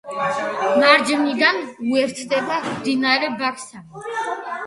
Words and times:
მარჯვნიდან 0.83 1.59
უერთდება 1.91 2.57
მდინარე 2.71 3.29
ბაქსანი. 3.43 4.09